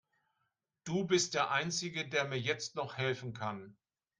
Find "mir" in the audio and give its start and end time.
2.25-2.39